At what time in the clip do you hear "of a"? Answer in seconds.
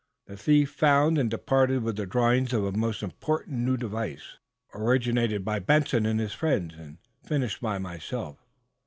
2.53-2.71